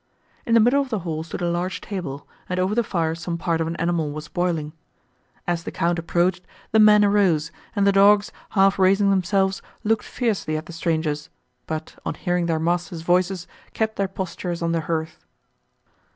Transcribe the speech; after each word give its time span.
In 0.47 0.55
the 0.55 0.59
middle 0.59 0.81
of 0.81 0.89
the 0.89 1.01
hall 1.05 1.21
stood 1.21 1.43
a 1.43 1.49
large 1.51 1.79
table, 1.79 2.27
and 2.49 2.59
over 2.59 2.73
the 2.73 2.83
fire 2.83 3.13
some 3.13 3.37
part 3.37 3.61
of 3.61 3.67
an 3.67 3.75
animal 3.75 4.09
was 4.09 4.29
boiling. 4.29 4.73
As 5.45 5.63
the 5.63 5.69
Count 5.71 5.99
approached, 5.99 6.43
the 6.71 6.79
men 6.79 7.05
arose, 7.05 7.51
and 7.75 7.85
the 7.85 7.91
dogs, 7.91 8.31
half 8.57 8.79
raising 8.79 9.11
themselves, 9.11 9.61
looked 9.83 10.03
fiercely 10.03 10.57
at 10.57 10.65
the 10.65 10.73
strangers, 10.73 11.29
but, 11.67 11.97
on 12.03 12.15
hearing 12.15 12.47
their 12.47 12.57
masters' 12.59 13.03
voices, 13.03 13.45
kept 13.73 13.97
their 13.97 14.07
postures 14.07 14.63
on 14.63 14.71
the 14.71 14.81
hearth. 14.81 15.23